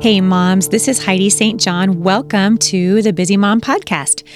Hey, 0.00 0.22
moms, 0.22 0.70
this 0.70 0.88
is 0.88 1.04
Heidi 1.04 1.28
St. 1.28 1.60
John. 1.60 2.00
Welcome 2.00 2.56
to 2.56 3.02
the 3.02 3.12
Busy 3.12 3.36
Mom 3.36 3.60
Podcast. 3.60 4.26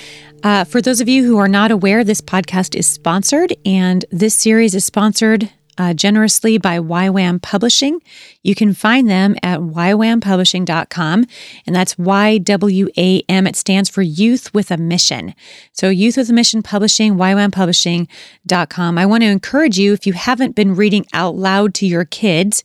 Uh, 0.43 0.63
for 0.65 0.83
those 0.83 1.01
of 1.01 1.09
you 1.09 1.25
who 1.25 1.39
are 1.39 1.49
not 1.49 1.71
aware, 1.71 2.05
this 2.05 2.21
podcast 2.21 2.75
is 2.75 2.87
sponsored, 2.87 3.57
and 3.65 4.05
this 4.11 4.35
series 4.35 4.75
is 4.75 4.85
sponsored 4.85 5.51
uh, 5.79 5.95
generously 5.95 6.59
by 6.59 6.79
YWAM 6.79 7.41
Publishing. 7.41 8.01
You 8.43 8.55
can 8.55 8.75
find 8.75 9.09
them 9.09 9.37
at 9.43 9.59
ywampublishing.com, 9.61 11.25
and 11.67 11.75
that's 11.75 11.97
Y 11.97 12.37
W 12.37 12.89
A 12.99 13.23
M. 13.31 13.47
It 13.47 13.57
stands 13.57 13.89
for 13.89 14.03
Youth 14.03 14.53
with 14.53 14.71
a 14.71 14.77
Mission. 14.77 15.35
So, 15.73 15.89
Youth 15.89 16.19
with 16.19 16.29
a 16.29 16.35
Mission 16.35 16.63
Publishing, 16.63 17.15
ywampublishing.com. 17.15 18.99
I 18.99 19.07
want 19.07 19.23
to 19.23 19.31
encourage 19.31 19.79
you, 19.79 19.95
if 19.95 20.07
you 20.07 20.13
haven't 20.13 20.55
been 20.55 20.75
reading 20.75 21.07
out 21.15 21.37
loud 21.37 21.73
to 21.77 21.87
your 21.87 22.05
kids, 22.05 22.63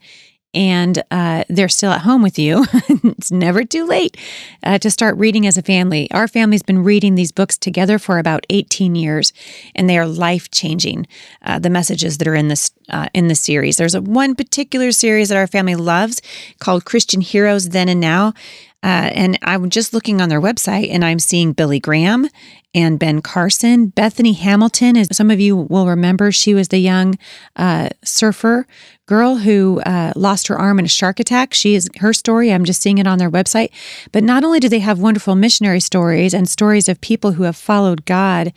and 0.54 1.04
uh, 1.12 1.44
they're 1.48 1.70
still 1.70 1.92
at 1.92 2.02
home 2.02 2.22
with 2.22 2.40
you, 2.40 2.66
it's 2.74 3.32
never 3.32 3.64
too 3.64 3.86
late 3.86 4.18
uh, 4.64 4.78
to 4.80 4.90
start 4.90 5.18
reading 5.18 5.46
as 5.46 5.58
a 5.58 5.62
family. 5.62 6.10
Our 6.12 6.28
family's 6.28 6.64
been 6.64 6.84
reading 6.84 7.16
these 7.16 7.32
books 7.32 7.58
together 7.58 8.00
for 8.00 8.18
about 8.18 8.46
18 8.50 8.96
years, 8.96 9.32
and 9.76 9.90
they 9.90 9.98
are 9.98 10.08
life 10.08 10.50
changing. 10.50 11.08
Uh, 11.42 11.60
the 11.60 11.70
messages 11.70 12.18
that 12.18 12.28
are 12.28 12.36
in 12.36 12.48
this 12.48 12.72
uh, 12.90 13.08
in 13.14 13.28
the 13.28 13.36
series. 13.36 13.78
There's 13.78 13.96
a 13.96 14.02
one 14.02 14.36
particular 14.36 14.92
series 14.92 15.30
that 15.30 15.38
our 15.38 15.48
family 15.48 15.76
loves 15.76 16.22
called 16.60 16.86
Christian 16.86 17.22
Heroes 17.22 17.70
Then 17.70 17.88
and 17.88 18.00
Now. 18.00 18.34
Uh, 18.82 19.12
and 19.14 19.38
I'm 19.42 19.70
just 19.70 19.94
looking 19.94 20.22
on 20.22 20.30
their 20.30 20.40
website 20.40 20.90
and 20.90 21.04
I'm 21.04 21.20
seeing 21.20 21.52
Billy 21.52 21.80
Graham 21.80 22.30
and 22.74 23.00
Ben 23.00 23.22
Carson. 23.22 23.88
Bethany 23.88 24.34
Hamilton, 24.34 24.96
as 24.96 25.16
some 25.16 25.32
of 25.32 25.40
you 25.40 25.56
will 25.56 25.88
remember, 25.88 26.32
she 26.32 26.54
was 26.54 26.70
the 26.70 26.78
young 26.78 27.18
uh, 27.56 27.90
surfer 28.04 28.68
girl 29.06 29.38
who 29.38 29.82
uh, 29.82 30.14
lost 30.16 30.48
her 30.48 30.58
arm 30.58 30.80
in 30.80 30.86
a 30.86 30.90
shark 30.90 31.20
attack. 31.20 31.54
She 31.54 31.76
is 31.76 31.90
her 31.98 32.14
story. 32.14 32.54
I'm 32.54 32.64
just 32.64 32.82
seeing 32.82 33.00
it 33.00 33.08
on 33.08 33.18
their 33.18 33.32
website. 33.32 33.72
But 34.12 34.24
not 34.24 34.44
only 34.44 34.60
do 34.60 34.70
they 34.70 34.80
have 34.80 35.00
wonderful 35.00 35.36
missionary 35.36 35.80
stories 35.80 36.34
and 36.34 36.48
stories 36.48 36.88
of 36.88 37.02
people 37.02 37.34
who 37.34 37.44
have 37.44 37.58
followed 37.58 38.06
God 38.06 38.54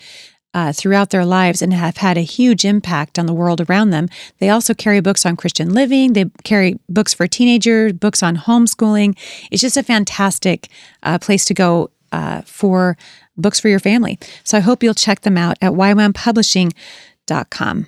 uh, 0.54 0.72
throughout 0.72 1.10
their 1.10 1.24
lives 1.24 1.62
and 1.62 1.72
have 1.72 1.98
had 1.98 2.18
a 2.18 2.22
huge 2.22 2.64
impact 2.64 3.18
on 3.18 3.26
the 3.26 3.32
world 3.32 3.60
around 3.60 3.90
them. 3.90 4.08
They 4.38 4.48
also 4.48 4.74
carry 4.74 5.00
books 5.00 5.24
on 5.24 5.36
Christian 5.36 5.72
living. 5.72 6.12
They 6.12 6.26
carry 6.44 6.78
books 6.88 7.14
for 7.14 7.26
teenagers, 7.26 7.94
books 7.94 8.22
on 8.22 8.36
homeschooling. 8.36 9.16
It's 9.50 9.62
just 9.62 9.76
a 9.76 9.82
fantastic 9.82 10.68
uh, 11.02 11.18
place 11.18 11.44
to 11.46 11.54
go 11.54 11.90
uh, 12.12 12.42
for 12.42 12.96
books 13.36 13.58
for 13.58 13.68
your 13.68 13.80
family. 13.80 14.18
So 14.44 14.58
I 14.58 14.60
hope 14.60 14.82
you'll 14.82 14.94
check 14.94 15.22
them 15.22 15.38
out 15.38 15.56
at 15.62 15.72
ywampublishing.com. 15.72 17.86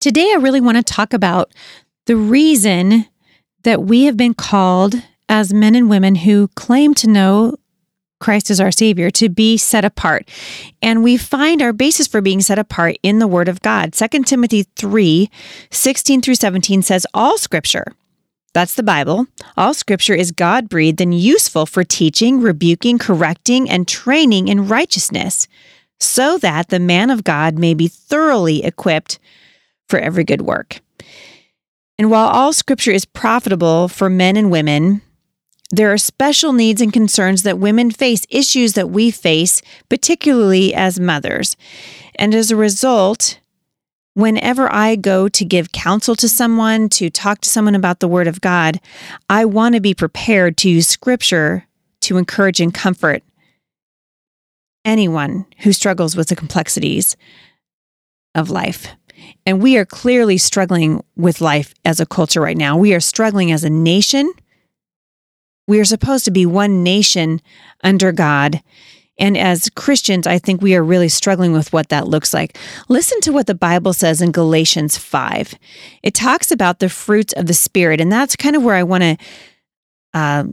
Today, 0.00 0.32
I 0.32 0.36
really 0.36 0.60
want 0.60 0.76
to 0.76 0.82
talk 0.82 1.14
about 1.14 1.54
the 2.06 2.16
reason 2.16 3.06
that 3.62 3.82
we 3.82 4.04
have 4.04 4.16
been 4.16 4.34
called 4.34 4.96
as 5.28 5.54
men 5.54 5.74
and 5.74 5.88
women 5.88 6.16
who 6.16 6.48
claim 6.48 6.94
to 6.94 7.08
know 7.08 7.56
Christ 8.22 8.50
as 8.50 8.60
our 8.60 8.70
Savior 8.70 9.10
to 9.10 9.28
be 9.28 9.56
set 9.58 9.84
apart. 9.84 10.30
And 10.80 11.02
we 11.02 11.16
find 11.16 11.60
our 11.60 11.72
basis 11.72 12.06
for 12.06 12.22
being 12.22 12.40
set 12.40 12.58
apart 12.58 12.96
in 13.02 13.18
the 13.18 13.26
Word 13.26 13.48
of 13.48 13.60
God. 13.60 13.92
2 13.92 14.22
Timothy 14.22 14.62
3 14.76 15.28
16 15.70 16.22
through 16.22 16.36
17 16.36 16.82
says, 16.82 17.06
All 17.12 17.36
scripture, 17.36 17.94
that's 18.54 18.74
the 18.74 18.82
Bible, 18.82 19.26
all 19.56 19.74
scripture 19.74 20.14
is 20.14 20.30
God 20.30 20.68
breathed 20.68 21.00
and 21.00 21.18
useful 21.18 21.66
for 21.66 21.84
teaching, 21.84 22.40
rebuking, 22.40 22.98
correcting, 22.98 23.68
and 23.68 23.88
training 23.88 24.48
in 24.48 24.68
righteousness, 24.68 25.48
so 26.00 26.38
that 26.38 26.68
the 26.68 26.80
man 26.80 27.10
of 27.10 27.24
God 27.24 27.58
may 27.58 27.74
be 27.74 27.88
thoroughly 27.88 28.64
equipped 28.64 29.18
for 29.88 29.98
every 29.98 30.24
good 30.24 30.42
work. 30.42 30.80
And 31.98 32.10
while 32.10 32.28
all 32.28 32.52
scripture 32.52 32.90
is 32.90 33.04
profitable 33.04 33.88
for 33.88 34.10
men 34.10 34.36
and 34.36 34.50
women, 34.50 35.02
there 35.72 35.90
are 35.90 35.98
special 35.98 36.52
needs 36.52 36.82
and 36.82 36.92
concerns 36.92 37.42
that 37.42 37.58
women 37.58 37.90
face, 37.90 38.26
issues 38.28 38.74
that 38.74 38.90
we 38.90 39.10
face, 39.10 39.62
particularly 39.88 40.74
as 40.74 41.00
mothers. 41.00 41.56
And 42.16 42.34
as 42.34 42.50
a 42.50 42.56
result, 42.56 43.40
whenever 44.12 44.70
I 44.70 44.96
go 44.96 45.28
to 45.30 45.44
give 45.44 45.72
counsel 45.72 46.14
to 46.16 46.28
someone, 46.28 46.90
to 46.90 47.08
talk 47.08 47.40
to 47.40 47.48
someone 47.48 47.74
about 47.74 48.00
the 48.00 48.08
Word 48.08 48.26
of 48.26 48.42
God, 48.42 48.80
I 49.30 49.46
want 49.46 49.74
to 49.74 49.80
be 49.80 49.94
prepared 49.94 50.58
to 50.58 50.68
use 50.68 50.86
Scripture 50.86 51.66
to 52.02 52.18
encourage 52.18 52.60
and 52.60 52.74
comfort 52.74 53.22
anyone 54.84 55.46
who 55.60 55.72
struggles 55.72 56.16
with 56.16 56.28
the 56.28 56.36
complexities 56.36 57.16
of 58.34 58.50
life. 58.50 58.88
And 59.46 59.62
we 59.62 59.78
are 59.78 59.84
clearly 59.86 60.36
struggling 60.36 61.02
with 61.16 61.40
life 61.40 61.72
as 61.84 62.00
a 62.00 62.06
culture 62.06 62.40
right 62.40 62.56
now. 62.56 62.76
We 62.76 62.92
are 62.92 63.00
struggling 63.00 63.52
as 63.52 63.64
a 63.64 63.70
nation. 63.70 64.30
We 65.66 65.80
are 65.80 65.84
supposed 65.84 66.24
to 66.24 66.30
be 66.30 66.46
one 66.46 66.82
nation 66.82 67.40
under 67.82 68.12
God. 68.12 68.62
And 69.18 69.36
as 69.36 69.70
Christians, 69.70 70.26
I 70.26 70.38
think 70.38 70.60
we 70.60 70.74
are 70.74 70.82
really 70.82 71.08
struggling 71.08 71.52
with 71.52 71.72
what 71.72 71.90
that 71.90 72.08
looks 72.08 72.34
like. 72.34 72.58
Listen 72.88 73.20
to 73.20 73.32
what 73.32 73.46
the 73.46 73.54
Bible 73.54 73.92
says 73.92 74.20
in 74.20 74.32
Galatians 74.32 74.96
5. 74.96 75.54
It 76.02 76.14
talks 76.14 76.50
about 76.50 76.78
the 76.78 76.88
fruits 76.88 77.32
of 77.34 77.46
the 77.46 77.54
Spirit. 77.54 78.00
And 78.00 78.10
that's 78.10 78.36
kind 78.36 78.56
of 78.56 78.64
where 78.64 78.74
I 78.74 78.82
want 78.82 79.02
to 79.02 79.16
uh, 80.14 80.44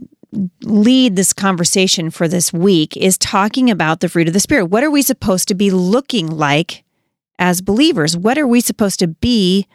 lead 0.62 1.16
this 1.16 1.32
conversation 1.32 2.10
for 2.10 2.28
this 2.28 2.52
week 2.52 2.96
is 2.96 3.18
talking 3.18 3.70
about 3.70 4.00
the 4.00 4.08
fruit 4.08 4.28
of 4.28 4.34
the 4.34 4.40
Spirit. 4.40 4.66
What 4.66 4.84
are 4.84 4.90
we 4.90 5.02
supposed 5.02 5.48
to 5.48 5.54
be 5.54 5.70
looking 5.70 6.28
like 6.28 6.84
as 7.38 7.60
believers? 7.60 8.16
What 8.16 8.38
are 8.38 8.46
we 8.46 8.60
supposed 8.60 9.00
to 9.00 9.08
be 9.08 9.66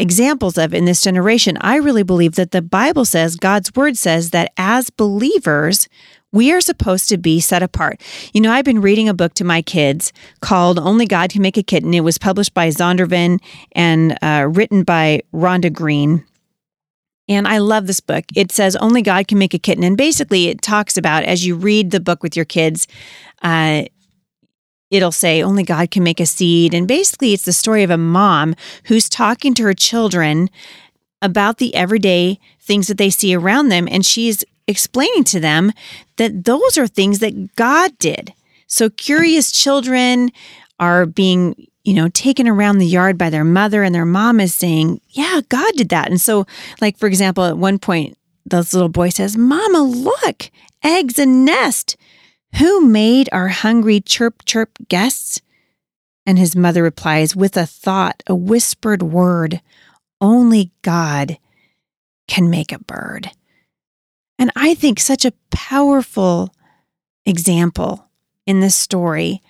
examples 0.00 0.58
of 0.58 0.74
in 0.74 0.84
this 0.84 1.02
generation? 1.02 1.56
I 1.60 1.76
really 1.76 2.02
believe 2.02 2.34
that 2.34 2.50
the 2.50 2.62
Bible 2.62 3.04
says, 3.04 3.36
God's 3.36 3.74
word 3.74 3.96
says 3.96 4.30
that 4.30 4.52
as 4.56 4.90
believers, 4.90 5.88
we 6.32 6.52
are 6.52 6.60
supposed 6.60 7.08
to 7.08 7.18
be 7.18 7.40
set 7.40 7.62
apart. 7.62 8.00
You 8.32 8.40
know, 8.40 8.52
I've 8.52 8.64
been 8.64 8.80
reading 8.80 9.08
a 9.08 9.14
book 9.14 9.34
to 9.34 9.44
my 9.44 9.62
kids 9.62 10.12
called 10.40 10.78
Only 10.78 11.06
God 11.06 11.30
Can 11.30 11.42
Make 11.42 11.56
a 11.56 11.62
Kitten. 11.62 11.92
It 11.92 12.04
was 12.04 12.18
published 12.18 12.54
by 12.54 12.68
Zondervan 12.68 13.40
and 13.72 14.16
uh, 14.22 14.48
written 14.50 14.84
by 14.84 15.22
Rhonda 15.34 15.72
Greene. 15.72 16.24
And 17.28 17.46
I 17.46 17.58
love 17.58 17.86
this 17.86 18.00
book. 18.00 18.24
It 18.34 18.50
says 18.50 18.74
Only 18.76 19.02
God 19.02 19.28
Can 19.28 19.38
Make 19.38 19.54
a 19.54 19.58
Kitten. 19.58 19.84
And 19.84 19.96
basically, 19.96 20.48
it 20.48 20.62
talks 20.62 20.96
about 20.96 21.24
as 21.24 21.44
you 21.44 21.56
read 21.56 21.90
the 21.90 22.00
book 22.00 22.22
with 22.22 22.36
your 22.36 22.44
kids, 22.44 22.86
uh, 23.42 23.84
it'll 24.90 25.12
say 25.12 25.42
only 25.42 25.62
God 25.62 25.90
can 25.90 26.02
make 26.02 26.20
a 26.20 26.26
seed. 26.26 26.74
And 26.74 26.86
basically, 26.88 27.32
it's 27.32 27.44
the 27.44 27.52
story 27.52 27.82
of 27.82 27.90
a 27.90 27.98
mom 27.98 28.54
who's 28.84 29.08
talking 29.08 29.54
to 29.54 29.62
her 29.64 29.74
children 29.74 30.50
about 31.22 31.58
the 31.58 31.74
everyday 31.74 32.38
things 32.60 32.88
that 32.88 32.98
they 32.98 33.10
see 33.10 33.34
around 33.34 33.68
them. 33.68 33.86
And 33.90 34.04
she's 34.04 34.44
explaining 34.66 35.24
to 35.24 35.40
them 35.40 35.72
that 36.16 36.44
those 36.44 36.78
are 36.78 36.86
things 36.86 37.18
that 37.20 37.54
God 37.56 37.96
did. 37.98 38.32
So 38.66 38.88
curious 38.88 39.50
children 39.50 40.30
are 40.78 41.04
being, 41.04 41.66
you 41.84 41.92
know, 41.92 42.08
taken 42.08 42.48
around 42.48 42.78
the 42.78 42.86
yard 42.86 43.18
by 43.18 43.30
their 43.30 43.44
mother, 43.44 43.82
and 43.82 43.94
their 43.94 44.06
mom 44.06 44.40
is 44.40 44.54
saying, 44.54 45.00
Yeah, 45.10 45.40
God 45.48 45.74
did 45.76 45.88
that. 45.90 46.08
And 46.08 46.20
so, 46.20 46.46
like, 46.80 46.96
for 46.96 47.06
example, 47.06 47.44
at 47.44 47.58
one 47.58 47.78
point, 47.78 48.16
this 48.46 48.72
little 48.72 48.88
boy 48.88 49.10
says, 49.10 49.36
Mama, 49.36 49.82
look, 49.82 50.50
eggs 50.82 51.18
and 51.18 51.44
nest. 51.44 51.96
Who 52.58 52.86
made 52.86 53.28
our 53.32 53.48
hungry 53.48 54.00
chirp 54.00 54.44
chirp 54.44 54.78
guests? 54.88 55.40
And 56.26 56.38
his 56.38 56.54
mother 56.54 56.82
replies 56.82 57.34
with 57.34 57.56
a 57.56 57.66
thought, 57.66 58.22
a 58.26 58.34
whispered 58.34 59.02
word 59.02 59.60
only 60.20 60.72
God 60.82 61.38
can 62.28 62.50
make 62.50 62.72
a 62.72 62.78
bird. 62.78 63.30
And 64.38 64.50
I 64.54 64.74
think 64.74 65.00
such 65.00 65.24
a 65.24 65.32
powerful 65.50 66.54
example 67.26 68.08
in 68.46 68.60
this 68.60 68.76
story 68.76 69.42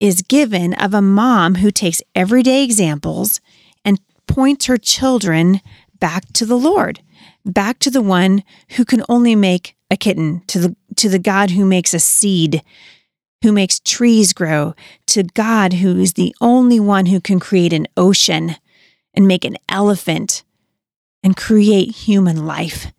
is 0.00 0.22
given 0.22 0.74
of 0.74 0.94
a 0.94 1.02
mom 1.02 1.56
who 1.56 1.70
takes 1.70 2.02
everyday 2.14 2.62
examples 2.62 3.40
and 3.84 4.00
points 4.26 4.66
her 4.66 4.76
children 4.76 5.60
back 5.98 6.32
to 6.34 6.44
the 6.44 6.58
Lord, 6.58 7.00
back 7.44 7.78
to 7.80 7.90
the 7.90 8.02
one 8.02 8.42
who 8.70 8.84
can 8.84 9.02
only 9.08 9.34
make 9.34 9.73
a 9.94 9.96
kitten, 9.96 10.42
to 10.48 10.58
the 10.58 10.76
to 10.96 11.08
the 11.08 11.18
God 11.18 11.50
who 11.50 11.64
makes 11.64 11.94
a 11.94 11.98
seed, 11.98 12.62
who 13.42 13.52
makes 13.52 13.80
trees 13.80 14.32
grow, 14.32 14.74
to 15.06 15.22
God 15.22 15.74
who 15.74 15.98
is 15.98 16.12
the 16.12 16.34
only 16.40 16.78
one 16.78 17.06
who 17.06 17.20
can 17.20 17.40
create 17.40 17.72
an 17.72 17.86
ocean 17.96 18.56
and 19.14 19.26
make 19.26 19.44
an 19.44 19.56
elephant 19.68 20.44
and 21.22 21.36
create 21.36 21.90
human 21.90 22.46
life. 22.46 22.92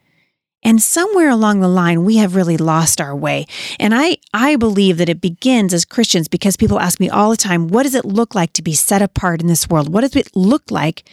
And 0.63 0.81
somewhere 0.81 1.29
along 1.29 1.59
the 1.59 1.67
line, 1.67 2.05
we 2.05 2.17
have 2.17 2.35
really 2.35 2.57
lost 2.57 2.99
our 2.99 3.15
way. 3.15 3.45
And 3.79 3.93
I, 3.93 4.17
I 4.33 4.55
believe 4.55 4.97
that 4.97 5.09
it 5.09 5.21
begins 5.21 5.75
as 5.75 5.85
Christians 5.85 6.27
because 6.27 6.57
people 6.57 6.79
ask 6.79 6.99
me 6.99 7.07
all 7.07 7.29
the 7.29 7.37
time, 7.37 7.67
what 7.67 7.83
does 7.83 7.93
it 7.93 8.03
look 8.03 8.33
like 8.33 8.51
to 8.53 8.63
be 8.63 8.73
set 8.73 9.03
apart 9.03 9.41
in 9.41 9.47
this 9.47 9.69
world? 9.69 9.93
What 9.93 10.01
does 10.01 10.15
it 10.15 10.35
look 10.35 10.71
like 10.71 11.07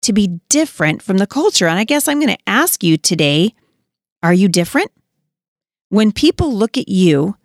to 0.00 0.14
be 0.14 0.40
different 0.48 1.02
from 1.02 1.18
the 1.18 1.26
culture? 1.26 1.66
And 1.66 1.78
I 1.78 1.84
guess 1.84 2.08
I'm 2.08 2.20
going 2.20 2.34
to 2.34 2.42
ask 2.46 2.82
you 2.82 2.96
today, 2.96 3.54
are 4.22 4.32
you 4.32 4.48
different? 4.48 4.90
When 5.88 6.12
people 6.12 6.52
look 6.52 6.76
at 6.76 6.88
you 6.88 7.36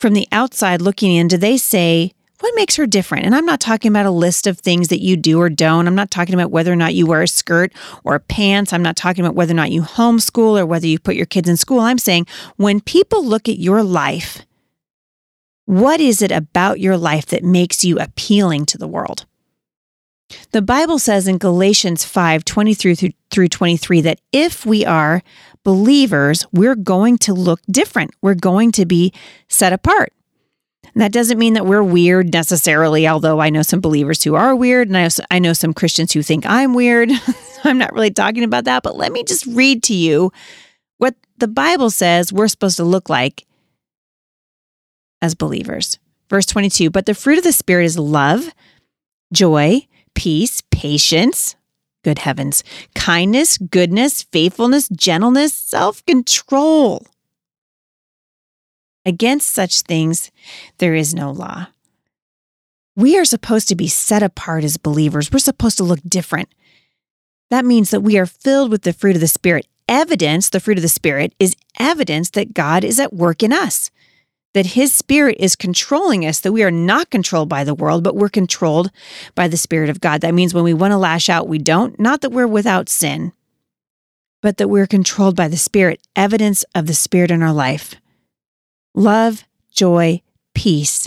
from 0.00 0.14
the 0.14 0.28
outside 0.32 0.80
looking 0.82 1.12
in, 1.12 1.28
do 1.28 1.36
they 1.36 1.56
say, 1.56 2.12
What 2.40 2.54
makes 2.56 2.76
her 2.76 2.86
different? 2.86 3.24
And 3.24 3.34
I'm 3.34 3.46
not 3.46 3.60
talking 3.60 3.90
about 3.90 4.06
a 4.06 4.10
list 4.10 4.46
of 4.46 4.58
things 4.58 4.88
that 4.88 5.00
you 5.00 5.16
do 5.16 5.40
or 5.40 5.48
don't. 5.48 5.86
I'm 5.86 5.94
not 5.94 6.10
talking 6.10 6.34
about 6.34 6.50
whether 6.50 6.72
or 6.72 6.76
not 6.76 6.94
you 6.94 7.06
wear 7.06 7.22
a 7.22 7.28
skirt 7.28 7.72
or 8.04 8.18
pants. 8.18 8.72
I'm 8.72 8.82
not 8.82 8.96
talking 8.96 9.24
about 9.24 9.36
whether 9.36 9.52
or 9.52 9.56
not 9.56 9.70
you 9.70 9.82
homeschool 9.82 10.58
or 10.58 10.66
whether 10.66 10.86
you 10.86 10.98
put 10.98 11.16
your 11.16 11.26
kids 11.26 11.48
in 11.48 11.56
school. 11.56 11.80
I'm 11.80 11.98
saying 11.98 12.26
when 12.56 12.80
people 12.80 13.24
look 13.24 13.48
at 13.48 13.58
your 13.58 13.82
life, 13.82 14.42
what 15.66 16.00
is 16.00 16.22
it 16.22 16.32
about 16.32 16.80
your 16.80 16.96
life 16.96 17.26
that 17.26 17.44
makes 17.44 17.84
you 17.84 17.98
appealing 17.98 18.66
to 18.66 18.78
the 18.78 18.88
world? 18.88 19.26
The 20.50 20.62
Bible 20.62 20.98
says 20.98 21.28
in 21.28 21.38
Galatians 21.38 22.04
5 22.04 22.44
23 22.44 23.12
through 23.30 23.48
23 23.48 24.00
that 24.00 24.20
if 24.32 24.66
we 24.66 24.84
are 24.84 25.22
believers, 25.66 26.46
we're 26.52 26.76
going 26.76 27.18
to 27.18 27.34
look 27.34 27.58
different. 27.68 28.12
We're 28.22 28.36
going 28.36 28.70
to 28.70 28.86
be 28.86 29.12
set 29.48 29.72
apart. 29.72 30.12
That 30.94 31.10
doesn't 31.10 31.40
mean 31.40 31.54
that 31.54 31.66
we're 31.66 31.82
weird 31.82 32.32
necessarily, 32.32 33.08
although 33.08 33.40
I 33.40 33.50
know 33.50 33.62
some 33.62 33.80
believers 33.80 34.22
who 34.22 34.36
are 34.36 34.54
weird, 34.54 34.86
and 34.86 34.96
I, 34.96 35.08
I 35.28 35.40
know 35.40 35.52
some 35.52 35.74
Christians 35.74 36.12
who 36.12 36.22
think 36.22 36.46
I'm 36.46 36.72
weird. 36.72 37.10
I'm 37.64 37.78
not 37.78 37.92
really 37.92 38.12
talking 38.12 38.44
about 38.44 38.62
that, 38.66 38.84
but 38.84 38.96
let 38.96 39.10
me 39.10 39.24
just 39.24 39.44
read 39.44 39.82
to 39.82 39.94
you 39.94 40.32
what 40.98 41.16
the 41.36 41.48
Bible 41.48 41.90
says 41.90 42.32
we're 42.32 42.46
supposed 42.46 42.76
to 42.76 42.84
look 42.84 43.10
like 43.10 43.44
as 45.20 45.34
believers. 45.34 45.98
Verse 46.30 46.46
22 46.46 46.90
But 46.90 47.06
the 47.06 47.14
fruit 47.14 47.38
of 47.38 47.44
the 47.44 47.50
Spirit 47.50 47.86
is 47.86 47.98
love, 47.98 48.50
joy, 49.32 49.80
peace, 50.14 50.62
patience, 50.70 51.55
good 52.06 52.20
heavens, 52.20 52.62
kindness, 52.94 53.58
goodness, 53.58 54.22
faithfulness, 54.22 54.88
gentleness, 54.90 55.52
self 55.52 56.06
control. 56.06 57.04
Against 59.04 59.48
such 59.48 59.80
things, 59.80 60.30
there 60.78 60.94
is 60.94 61.16
no 61.16 61.32
law. 61.32 61.66
We 62.94 63.18
are 63.18 63.24
supposed 63.24 63.66
to 63.68 63.74
be 63.74 63.88
set 63.88 64.22
apart 64.22 64.62
as 64.62 64.76
believers. 64.76 65.32
We're 65.32 65.40
supposed 65.40 65.78
to 65.78 65.84
look 65.84 65.98
different. 66.06 66.48
That 67.50 67.64
means 67.64 67.90
that 67.90 68.02
we 68.02 68.16
are 68.18 68.26
filled 68.26 68.70
with 68.70 68.82
the 68.82 68.92
fruit 68.92 69.16
of 69.16 69.20
the 69.20 69.26
Spirit. 69.26 69.66
Evidence, 69.88 70.48
the 70.48 70.60
fruit 70.60 70.78
of 70.78 70.82
the 70.82 70.88
Spirit, 70.88 71.34
is 71.40 71.56
evidence 71.76 72.30
that 72.30 72.54
God 72.54 72.84
is 72.84 73.00
at 73.00 73.12
work 73.12 73.42
in 73.42 73.52
us, 73.52 73.90
that 74.56 74.68
His 74.68 74.90
Spirit 74.90 75.36
is 75.38 75.54
controlling 75.54 76.24
us, 76.24 76.40
that 76.40 76.50
we 76.50 76.62
are 76.62 76.70
not 76.70 77.10
controlled 77.10 77.46
by 77.46 77.62
the 77.62 77.74
world, 77.74 78.02
but 78.02 78.16
we're 78.16 78.30
controlled 78.30 78.90
by 79.34 79.48
the 79.48 79.56
Spirit 79.58 79.90
of 79.90 80.00
God. 80.00 80.22
That 80.22 80.32
means 80.32 80.54
when 80.54 80.64
we 80.64 80.72
want 80.72 80.92
to 80.92 80.96
lash 80.96 81.28
out, 81.28 81.46
we 81.46 81.58
don't. 81.58 82.00
Not 82.00 82.22
that 82.22 82.30
we're 82.32 82.46
without 82.46 82.88
sin, 82.88 83.34
but 84.40 84.56
that 84.56 84.68
we're 84.68 84.86
controlled 84.86 85.36
by 85.36 85.48
the 85.48 85.58
Spirit, 85.58 86.00
evidence 86.16 86.64
of 86.74 86.86
the 86.86 86.94
Spirit 86.94 87.30
in 87.30 87.42
our 87.42 87.52
life 87.52 87.96
love, 88.94 89.44
joy, 89.72 90.22
peace, 90.54 91.06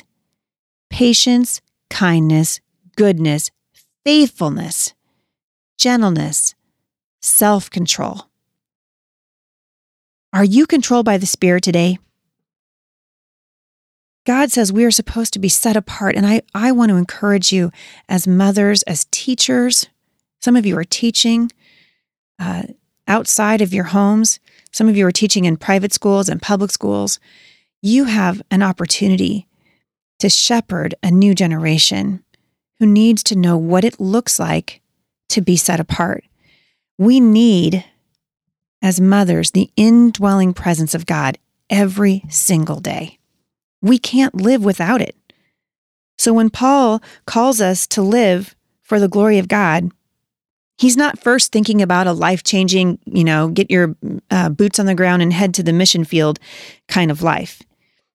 patience, 0.92 1.60
kindness, 1.90 2.60
goodness, 2.96 3.50
faithfulness, 4.06 4.94
gentleness, 5.76 6.54
self 7.20 7.72
control. 7.72 8.30
Are 10.34 10.44
you 10.44 10.68
controlled 10.68 11.08
by 11.08 11.18
the 11.18 11.26
Spirit 11.26 11.64
today? 11.64 11.98
God 14.26 14.52
says 14.52 14.72
we 14.72 14.86
are 14.86 14.92
supposed 14.92 15.34
to 15.34 15.40
be 15.40 15.50
set 15.50 15.76
apart. 15.76 16.16
And 16.16 16.26
I, 16.26 16.42
I 16.54 16.72
want 16.72 16.90
to 16.90 16.98
encourage 16.98 17.52
you 17.52 17.72
as 18.08 18.28
mothers, 18.28 18.84
as 18.84 19.08
teachers. 19.12 19.88
Some 20.42 20.56
of 20.56 20.66
you 20.66 20.78
are 20.78 20.84
teaching 20.84 21.52
uh, 22.38 22.64
outside 23.08 23.62
of 23.62 23.74
your 23.74 23.86
homes. 23.86 24.40
Some 24.72 24.88
of 24.88 24.96
you 24.96 25.06
are 25.08 25.12
teaching 25.12 25.46
in 25.46 25.58
private 25.58 25.94
schools 25.94 26.30
and 26.30 26.42
public 26.42 26.72
schools 26.72 27.20
you 27.82 28.06
have 28.06 28.42
an 28.52 28.62
opportunity 28.62 29.48
to 30.20 30.30
shepherd 30.30 30.96
a 31.02 31.12
new 31.12 31.34
generation 31.34 32.24
who 32.80 32.86
needs 32.86 33.24
to 33.24 33.38
know 33.38 33.58
what 33.58 33.84
it 33.84 34.00
looks 34.00 34.40
like 34.40 34.82
to 35.30 35.42
be 35.42 35.56
set 35.56 35.80
apart. 35.80 36.26
We 36.98 37.20
need, 37.20 37.86
as 38.82 39.00
mothers, 39.00 39.52
the 39.52 39.72
indwelling 39.76 40.54
presence 40.54 40.94
of 40.94 41.06
God 41.06 41.38
every 41.70 42.24
single 42.30 42.80
day. 42.80 43.19
We 43.82 43.98
can't 43.98 44.36
live 44.36 44.64
without 44.64 45.02
it. 45.02 45.16
So 46.18 46.34
when 46.34 46.50
Paul 46.50 47.02
calls 47.26 47.62
us 47.62 47.88
to 47.88 48.02
live 48.02 48.56
for 48.82 49.00
the 49.00 49.08
glory 49.08 49.38
of 49.38 49.48
God, 49.48 49.92
he's 50.78 50.98
not 50.98 51.20
first 51.20 51.52
thinking 51.52 51.82
about 51.82 52.08
a 52.08 52.14
life 52.14 52.44
changing, 52.44 53.00
you 53.06 53.24
know, 53.24 53.48
get 53.48 53.72
your 53.72 53.96
uh, 54.30 54.50
boots 54.50 54.80
on 54.80 54.86
the 54.86 54.96
ground 54.96 55.22
and 55.22 55.32
head 55.32 55.54
to 55.54 55.64
the 55.64 55.72
mission 55.72 56.04
field 56.04 56.38
kind 56.90 57.10
of 57.10 57.22
life. 57.22 57.62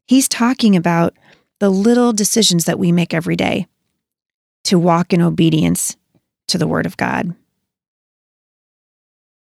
He's 0.07 0.29
talking 0.29 0.77
about 0.77 1.15
the 1.61 1.71
little 1.71 2.13
decisions 2.13 2.67
that 2.67 2.79
we 2.79 2.93
make 2.93 3.15
every 3.15 3.37
day 3.37 3.69
to 4.65 4.79
walk 4.79 5.15
in 5.15 5.23
obedience 5.23 5.97
to 6.49 6.59
the 6.59 6.67
Word 6.67 6.85
of 6.85 6.99
God. 6.99 7.35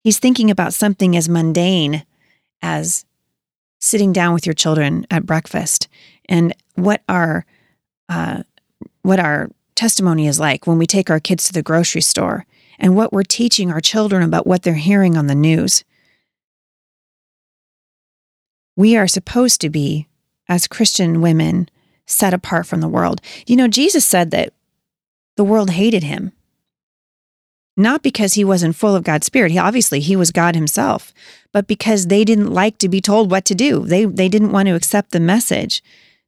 He's 0.06 0.20
thinking 0.20 0.50
about 0.50 0.74
something 0.74 1.18
as 1.18 1.28
mundane 1.28 2.06
as 2.62 3.04
sitting 3.82 4.14
down 4.14 4.34
with 4.34 4.46
your 4.46 4.54
children 4.54 5.06
at 5.12 5.26
breakfast 5.26 5.77
and 6.30 6.54
what 6.76 7.02
our 7.08 7.46
uh, 8.10 8.44
what 9.02 9.20
our 9.20 9.50
testimony 9.76 10.28
is 10.28 10.40
like 10.40 10.68
when 10.68 10.78
we 10.78 10.88
take 10.88 11.10
our 11.10 11.20
kids 11.20 11.46
to 11.46 11.54
the 11.54 11.62
grocery 11.62 12.02
store 12.02 12.46
and 12.80 12.96
what 12.96 13.14
we're 13.14 13.24
teaching 13.24 13.72
our 13.72 13.82
children 13.82 14.24
about 14.24 14.48
what 14.48 14.64
they're 14.64 14.76
hearing 14.76 15.18
on 15.18 15.28
the 15.28 15.36
news. 15.36 15.84
We 18.76 18.96
are 18.96 19.08
supposed 19.08 19.62
to 19.62 19.70
be 19.70 20.08
as 20.48 20.68
Christian 20.68 21.22
women 21.22 21.70
set 22.06 22.34
apart 22.34 22.66
from 22.66 22.82
the 22.82 22.88
world. 22.88 23.22
You 23.46 23.56
know, 23.56 23.68
Jesus 23.68 24.06
said 24.06 24.32
that 24.32 24.54
the 25.36 25.44
world 25.44 25.72
hated 25.72 26.04
him. 26.04 26.32
Not 27.76 28.02
because 28.02 28.34
he 28.34 28.44
wasn't 28.44 28.76
full 28.76 28.96
of 28.96 29.04
God's 29.04 29.28
spirit. 29.28 29.52
He 29.52 29.60
obviously 29.60 30.00
he 30.00 30.16
was 30.16 30.32
God 30.32 30.56
himself, 30.56 31.14
but 31.52 31.68
because 31.68 32.08
they 32.08 32.24
didn't 32.24 32.52
like 32.52 32.80
to 32.80 32.90
be 32.90 33.02
told 33.02 33.30
what 33.30 33.46
to 33.46 33.56
do. 33.56 33.86
They 33.86 34.06
they 34.06 34.30
didn't 34.30 34.52
want 34.52 34.68
to 34.68 34.76
accept 34.76 35.12
the 35.12 35.20
message 35.20 35.84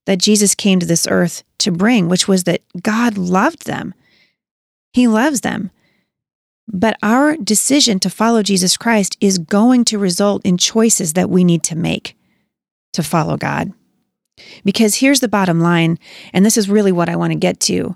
that 0.09 0.17
Jesus 0.17 0.55
came 0.55 0.79
to 0.79 0.87
this 0.87 1.05
earth 1.07 1.43
to 1.59 1.71
bring, 1.71 2.09
which 2.09 2.27
was 2.27 2.45
that 2.45 2.63
God 2.81 3.15
loved 3.15 3.67
them. 3.67 3.93
He 4.91 5.07
loves 5.07 5.41
them. 5.41 5.69
But 6.67 6.97
our 7.03 7.37
decision 7.37 7.99
to 7.99 8.09
follow 8.09 8.41
Jesus 8.41 8.75
Christ 8.75 9.17
is 9.21 9.37
going 9.37 9.85
to 9.85 9.99
result 9.99 10.43
in 10.43 10.57
choices 10.57 11.13
that 11.13 11.29
we 11.29 11.43
need 11.43 11.61
to 11.61 11.75
make 11.75 12.17
to 12.93 13.03
follow 13.03 13.37
God. 13.37 13.71
Because 14.65 14.95
here's 14.95 15.19
the 15.19 15.27
bottom 15.27 15.61
line, 15.61 15.99
and 16.33 16.43
this 16.43 16.57
is 16.57 16.71
really 16.71 16.91
what 16.91 17.07
I 17.07 17.15
want 17.15 17.33
to 17.33 17.37
get 17.37 17.59
to 17.59 17.95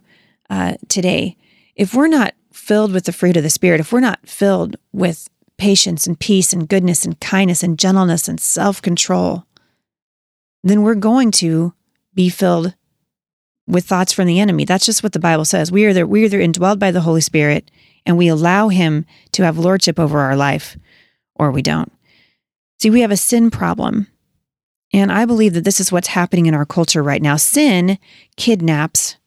uh, 0.51 0.75
today. 0.89 1.35
If 1.75 1.95
we're 1.95 2.05
not 2.05 2.35
filled 2.51 2.93
with 2.93 3.05
the 3.05 3.11
fruit 3.11 3.37
of 3.37 3.41
the 3.41 3.49
Spirit, 3.49 3.79
if 3.79 3.91
we're 3.91 4.01
not 4.01 4.19
filled 4.29 4.75
with 4.91 5.27
patience 5.57 6.05
and 6.05 6.19
peace 6.19 6.53
and 6.53 6.69
goodness 6.69 7.05
and 7.05 7.19
kindness 7.19 7.63
and 7.63 7.79
gentleness 7.79 8.27
and 8.27 8.39
self 8.39 8.83
control, 8.83 9.47
then 10.63 10.83
we're 10.83 10.93
going 10.93 11.31
to 11.31 11.73
be 12.13 12.29
filled 12.29 12.75
with 13.67 13.85
thoughts 13.85 14.11
from 14.11 14.27
the 14.27 14.39
enemy. 14.39 14.65
That's 14.65 14.85
just 14.85 15.03
what 15.03 15.13
the 15.13 15.19
Bible 15.19 15.45
says. 15.45 15.71
We 15.71 15.85
are, 15.85 15.93
the, 15.93 16.05
we 16.05 16.23
are 16.23 16.25
either 16.25 16.39
indwelled 16.39 16.79
by 16.79 16.91
the 16.91 17.01
Holy 17.01 17.21
Spirit 17.21 17.71
and 18.05 18.17
we 18.17 18.27
allow 18.27 18.67
Him 18.67 19.05
to 19.31 19.43
have 19.43 19.57
lordship 19.57 19.97
over 19.97 20.19
our 20.19 20.35
life, 20.35 20.77
or 21.35 21.51
we 21.51 21.61
don't. 21.61 21.91
See, 22.81 22.89
we 22.89 23.01
have 23.01 23.11
a 23.11 23.17
sin 23.17 23.49
problem 23.49 24.07
and 24.93 25.11
I 25.11 25.25
believe 25.25 25.53
that 25.55 25.63
this 25.63 25.79
is 25.79 25.91
what's 25.91 26.09
happening 26.09 26.45
in 26.45 26.53
our 26.53 26.65
culture 26.65 27.01
right 27.01 27.21
now. 27.21 27.35
Sin 27.35 27.97
kidnaps 28.37 29.17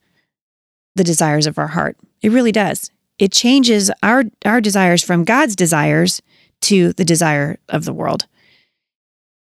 the 0.94 1.04
desires 1.04 1.46
of 1.46 1.58
our 1.58 1.66
heart. 1.66 1.96
It 2.22 2.30
really 2.30 2.52
does. 2.52 2.90
It 3.18 3.32
changes 3.32 3.90
our, 4.02 4.24
our 4.44 4.60
desires 4.60 5.02
from 5.02 5.24
God's 5.24 5.56
desires 5.56 6.22
to 6.62 6.92
the 6.92 7.04
desire 7.04 7.58
of 7.68 7.84
the 7.84 7.92
world. 7.92 8.26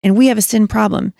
And 0.02 0.16
we 0.16 0.28
have 0.28 0.38
a 0.38 0.42
sin 0.42 0.66
problem. 0.66 1.12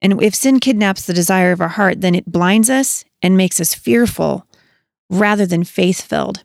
And 0.00 0.22
if 0.22 0.34
sin 0.34 0.60
kidnaps 0.60 1.04
the 1.04 1.14
desire 1.14 1.52
of 1.52 1.60
our 1.60 1.68
heart, 1.68 2.00
then 2.00 2.14
it 2.14 2.30
blinds 2.30 2.70
us 2.70 3.04
and 3.22 3.36
makes 3.36 3.60
us 3.60 3.74
fearful 3.74 4.46
rather 5.10 5.46
than 5.46 5.64
faith 5.64 6.00
filled. 6.00 6.44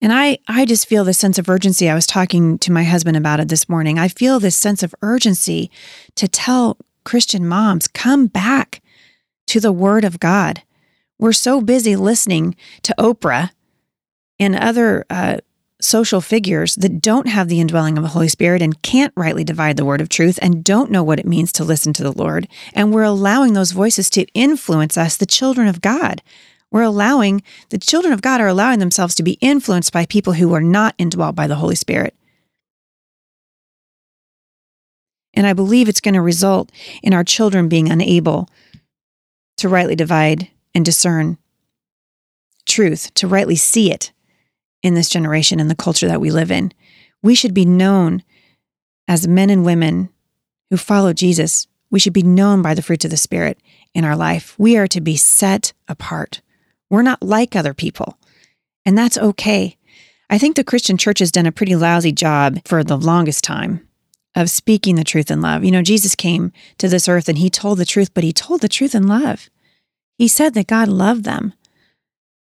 And 0.00 0.12
I, 0.12 0.38
I 0.46 0.64
just 0.64 0.86
feel 0.86 1.04
this 1.04 1.18
sense 1.18 1.38
of 1.38 1.48
urgency. 1.48 1.88
I 1.88 1.94
was 1.94 2.06
talking 2.06 2.58
to 2.60 2.72
my 2.72 2.84
husband 2.84 3.16
about 3.16 3.40
it 3.40 3.48
this 3.48 3.68
morning. 3.68 3.98
I 3.98 4.08
feel 4.08 4.38
this 4.38 4.56
sense 4.56 4.82
of 4.82 4.94
urgency 5.02 5.70
to 6.14 6.28
tell 6.28 6.78
Christian 7.04 7.46
moms, 7.46 7.88
come 7.88 8.26
back 8.26 8.80
to 9.48 9.60
the 9.60 9.72
Word 9.72 10.04
of 10.04 10.20
God. 10.20 10.62
We're 11.18 11.32
so 11.32 11.60
busy 11.60 11.96
listening 11.96 12.54
to 12.82 12.94
Oprah 12.98 13.50
and 14.38 14.54
other 14.54 15.04
uh, 15.10 15.38
social 15.80 16.20
figures 16.20 16.74
that 16.76 17.00
don't 17.00 17.28
have 17.28 17.48
the 17.48 17.60
indwelling 17.60 17.96
of 17.96 18.02
the 18.02 18.10
Holy 18.10 18.28
Spirit 18.28 18.62
and 18.62 18.82
can't 18.82 19.12
rightly 19.16 19.44
divide 19.44 19.76
the 19.76 19.84
word 19.84 20.00
of 20.00 20.08
truth 20.08 20.38
and 20.42 20.64
don't 20.64 20.90
know 20.90 21.04
what 21.04 21.20
it 21.20 21.26
means 21.26 21.52
to 21.52 21.64
listen 21.64 21.92
to 21.92 22.02
the 22.02 22.12
Lord. 22.12 22.48
And 22.74 22.92
we're 22.92 23.04
allowing 23.04 23.52
those 23.52 23.72
voices 23.72 24.10
to 24.10 24.26
influence 24.34 24.96
us, 24.96 25.16
the 25.16 25.26
children 25.26 25.68
of 25.68 25.80
God. 25.80 26.22
We're 26.70 26.82
allowing, 26.82 27.42
the 27.70 27.78
children 27.78 28.12
of 28.12 28.22
God 28.22 28.40
are 28.40 28.48
allowing 28.48 28.80
themselves 28.80 29.14
to 29.16 29.22
be 29.22 29.38
influenced 29.40 29.92
by 29.92 30.04
people 30.06 30.34
who 30.34 30.52
are 30.52 30.60
not 30.60 30.94
indwelt 30.98 31.34
by 31.34 31.46
the 31.46 31.54
Holy 31.54 31.76
Spirit. 31.76 32.14
And 35.32 35.46
I 35.46 35.52
believe 35.52 35.88
it's 35.88 36.00
going 36.00 36.14
to 36.14 36.20
result 36.20 36.72
in 37.02 37.14
our 37.14 37.24
children 37.24 37.68
being 37.68 37.88
unable 37.88 38.48
to 39.58 39.68
rightly 39.68 39.94
divide 39.94 40.48
and 40.74 40.84
discern 40.84 41.38
truth, 42.66 43.14
to 43.14 43.28
rightly 43.28 43.56
see 43.56 43.92
it 43.92 44.12
in 44.82 44.94
this 44.94 45.08
generation 45.08 45.60
and 45.60 45.70
the 45.70 45.74
culture 45.74 46.08
that 46.08 46.20
we 46.20 46.30
live 46.30 46.50
in. 46.50 46.72
We 47.22 47.34
should 47.34 47.54
be 47.54 47.64
known 47.64 48.22
as 49.06 49.26
men 49.26 49.50
and 49.50 49.64
women 49.64 50.10
who 50.70 50.76
follow 50.76 51.12
Jesus. 51.12 51.66
We 51.90 51.98
should 51.98 52.12
be 52.12 52.22
known 52.22 52.62
by 52.62 52.74
the 52.74 52.82
fruits 52.82 53.04
of 53.04 53.10
the 53.10 53.16
Spirit 53.16 53.58
in 53.94 54.04
our 54.04 54.16
life. 54.16 54.54
We 54.58 54.76
are 54.76 54.88
to 54.88 55.00
be 55.00 55.16
set 55.16 55.72
apart. 55.88 56.42
We're 56.90 57.02
not 57.02 57.22
like 57.22 57.56
other 57.56 57.74
people, 57.74 58.18
and 58.84 58.96
that's 58.96 59.18
okay. 59.18 59.76
I 60.30 60.38
think 60.38 60.56
the 60.56 60.64
Christian 60.64 60.98
church 60.98 61.20
has 61.20 61.32
done 61.32 61.46
a 61.46 61.52
pretty 61.52 61.74
lousy 61.74 62.12
job 62.12 62.60
for 62.66 62.84
the 62.84 62.98
longest 62.98 63.44
time 63.44 63.86
of 64.34 64.50
speaking 64.50 64.96
the 64.96 65.04
truth 65.04 65.30
in 65.30 65.40
love. 65.40 65.64
You 65.64 65.70
know, 65.70 65.82
Jesus 65.82 66.14
came 66.14 66.52
to 66.78 66.88
this 66.88 67.08
earth 67.08 67.28
and 67.28 67.38
he 67.38 67.50
told 67.50 67.78
the 67.78 67.86
truth, 67.86 68.12
but 68.12 68.24
he 68.24 68.32
told 68.32 68.60
the 68.60 68.68
truth 68.68 68.94
in 68.94 69.06
love. 69.06 69.48
He 70.18 70.28
said 70.28 70.54
that 70.54 70.66
God 70.66 70.88
loved 70.88 71.24
them. 71.24 71.54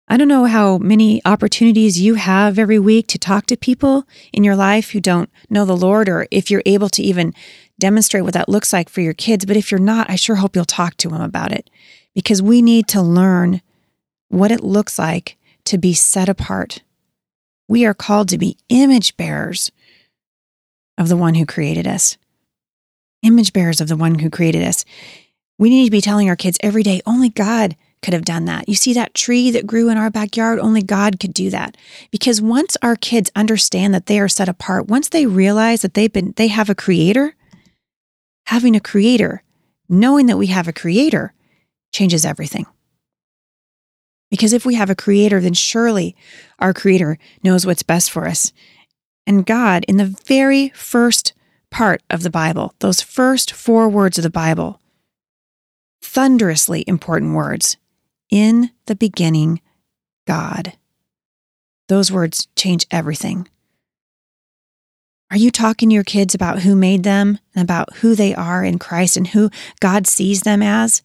I 0.09 0.15
don't 0.15 0.29
know 0.29 0.45
how 0.45 0.77
many 0.77 1.21
opportunities 1.25 1.99
you 1.99 2.15
have 2.15 2.57
every 2.57 2.79
week 2.79 3.07
to 3.07 3.17
talk 3.17 3.45
to 3.47 3.57
people 3.57 4.07
in 4.31 4.43
your 4.45 4.55
life 4.55 4.91
who 4.91 5.01
don't 5.01 5.29
know 5.49 5.65
the 5.65 5.75
Lord, 5.75 6.07
or 6.07 6.27
if 6.31 6.49
you're 6.49 6.63
able 6.65 6.87
to 6.89 7.03
even 7.03 7.33
demonstrate 7.77 8.23
what 8.23 8.33
that 8.33 8.47
looks 8.47 8.71
like 8.71 8.87
for 8.87 9.01
your 9.01 9.13
kids. 9.13 9.45
But 9.45 9.57
if 9.57 9.69
you're 9.69 9.81
not, 9.81 10.09
I 10.09 10.15
sure 10.15 10.37
hope 10.37 10.55
you'll 10.55 10.63
talk 10.63 10.95
to 10.97 11.09
them 11.09 11.21
about 11.21 11.51
it 11.51 11.69
because 12.15 12.41
we 12.41 12.61
need 12.61 12.87
to 12.89 13.01
learn 13.01 13.61
what 14.29 14.51
it 14.51 14.63
looks 14.63 14.97
like 14.97 15.37
to 15.65 15.77
be 15.77 15.93
set 15.93 16.29
apart. 16.29 16.83
We 17.67 17.85
are 17.85 17.93
called 17.93 18.29
to 18.29 18.37
be 18.37 18.57
image 18.69 19.17
bearers 19.17 19.71
of 20.97 21.09
the 21.09 21.17
one 21.17 21.35
who 21.35 21.45
created 21.45 21.85
us, 21.85 22.17
image 23.23 23.51
bearers 23.51 23.81
of 23.81 23.89
the 23.89 23.97
one 23.97 24.19
who 24.19 24.29
created 24.29 24.63
us. 24.63 24.85
We 25.59 25.69
need 25.69 25.83
to 25.83 25.91
be 25.91 25.99
telling 25.99 26.29
our 26.29 26.37
kids 26.37 26.57
every 26.61 26.83
day, 26.83 27.01
only 27.05 27.27
God 27.27 27.75
could 28.01 28.13
have 28.13 28.25
done 28.25 28.45
that. 28.45 28.69
You 28.69 28.75
see 28.75 28.93
that 28.93 29.13
tree 29.13 29.51
that 29.51 29.67
grew 29.67 29.89
in 29.89 29.97
our 29.97 30.09
backyard? 30.09 30.59
Only 30.59 30.83
God 30.83 31.19
could 31.19 31.33
do 31.33 31.49
that. 31.49 31.75
Because 32.11 32.41
once 32.41 32.77
our 32.81 32.95
kids 32.95 33.31
understand 33.35 33.93
that 33.93 34.05
they 34.05 34.19
are 34.19 34.27
set 34.27 34.49
apart, 34.49 34.87
once 34.87 35.09
they 35.09 35.25
realize 35.25 35.81
that 35.81 35.93
they've 35.93 36.11
been 36.11 36.33
they 36.37 36.47
have 36.47 36.69
a 36.69 36.75
creator, 36.75 37.35
having 38.47 38.75
a 38.75 38.79
creator, 38.79 39.43
knowing 39.89 40.27
that 40.27 40.37
we 40.37 40.47
have 40.47 40.67
a 40.67 40.73
creator 40.73 41.33
changes 41.91 42.25
everything. 42.25 42.65
Because 44.29 44.53
if 44.53 44.65
we 44.65 44.75
have 44.75 44.89
a 44.89 44.95
creator, 44.95 45.39
then 45.39 45.53
surely 45.53 46.15
our 46.59 46.73
creator 46.73 47.17
knows 47.43 47.65
what's 47.65 47.83
best 47.83 48.11
for 48.11 48.27
us. 48.27 48.51
And 49.25 49.45
God, 49.45 49.85
in 49.87 49.97
the 49.97 50.17
very 50.25 50.69
first 50.69 51.33
part 51.71 52.01
of 52.09 52.23
the 52.23 52.29
Bible, 52.29 52.73
those 52.79 53.01
first 53.01 53.51
four 53.53 53.89
words 53.89 54.17
of 54.17 54.23
the 54.23 54.29
Bible, 54.29 54.81
thunderously 56.01 56.83
important 56.87 57.33
words, 57.33 57.77
in 58.29 58.71
the 58.85 58.95
beginning, 58.95 59.61
God. 60.25 60.73
Those 61.87 62.11
words 62.11 62.47
change 62.55 62.85
everything. 62.91 63.47
Are 65.29 65.37
you 65.37 65.51
talking 65.51 65.89
to 65.89 65.95
your 65.95 66.03
kids 66.03 66.33
about 66.33 66.59
who 66.59 66.75
made 66.75 67.03
them 67.03 67.39
and 67.53 67.63
about 67.63 67.97
who 67.97 68.15
they 68.15 68.33
are 68.33 68.63
in 68.63 68.79
Christ 68.79 69.17
and 69.17 69.27
who 69.27 69.49
God 69.79 70.07
sees 70.07 70.41
them 70.41 70.61
as? 70.61 71.01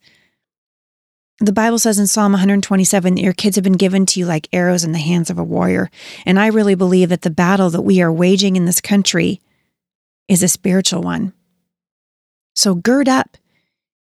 The 1.39 1.51
Bible 1.51 1.79
says 1.79 1.99
in 1.99 2.07
Psalm 2.07 2.31
127 2.31 3.15
that 3.15 3.21
your 3.21 3.33
kids 3.33 3.57
have 3.57 3.63
been 3.63 3.73
given 3.73 4.05
to 4.05 4.19
you 4.19 4.25
like 4.25 4.47
arrows 4.53 4.85
in 4.85 4.93
the 4.93 4.99
hands 4.99 5.29
of 5.29 5.37
a 5.37 5.43
warrior. 5.43 5.89
And 6.25 6.39
I 6.39 6.47
really 6.47 6.75
believe 6.75 7.09
that 7.09 7.23
the 7.23 7.29
battle 7.29 7.69
that 7.71 7.81
we 7.81 8.01
are 8.01 8.11
waging 8.11 8.55
in 8.55 8.65
this 8.65 8.79
country 8.79 9.41
is 10.29 10.41
a 10.41 10.47
spiritual 10.47 11.01
one. 11.01 11.33
So 12.55 12.75
gird 12.75 13.09
up 13.09 13.35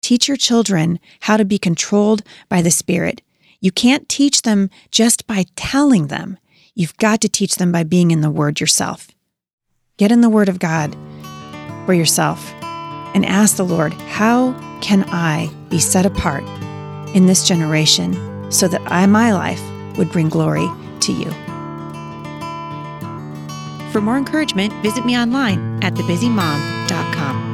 Teach 0.04 0.28
your 0.28 0.37
children 0.37 1.00
how 1.20 1.38
to 1.38 1.46
be 1.46 1.58
controlled 1.58 2.23
by 2.50 2.61
the 2.61 2.70
Spirit. 2.70 3.23
You 3.61 3.73
can't 3.73 4.06
teach 4.06 4.42
them 4.42 4.68
just 4.90 5.26
by 5.26 5.46
telling 5.56 6.08
them. 6.08 6.37
You've 6.75 6.94
got 6.99 7.23
to 7.23 7.28
teach 7.30 7.54
them 7.54 7.73
by 7.73 7.84
being 7.84 8.11
in 8.11 8.20
the 8.20 8.30
Word 8.30 8.61
yourself. 8.61 9.08
Get 9.96 10.12
in 10.12 10.20
the 10.20 10.28
Word 10.28 10.50
of 10.50 10.58
God 10.58 10.94
for 11.87 11.94
yourself 11.94 12.52
and 13.14 13.25
ask 13.25 13.56
the 13.56 13.64
Lord, 13.64 13.94
How 13.94 14.52
can 14.82 15.04
I 15.08 15.50
be 15.70 15.78
set 15.78 16.04
apart 16.04 16.44
in 17.16 17.25
this 17.25 17.49
generation 17.49 18.52
so 18.52 18.68
that 18.68 18.82
I, 18.84 19.06
my 19.06 19.32
life 19.32 19.62
would 19.96 20.12
bring 20.12 20.28
glory 20.28 20.68
to 21.00 21.12
you? 21.14 21.30
For 23.90 24.02
more 24.02 24.18
encouragement, 24.18 24.75
visit 24.82 25.06
me 25.06 25.16
online 25.16 25.82
at 25.82 25.94
thebusymom.com. 25.94 27.53